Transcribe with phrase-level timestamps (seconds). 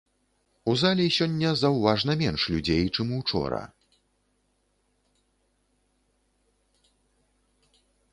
[0.71, 3.59] У залі сёння заўважна менш людзей, чым учора.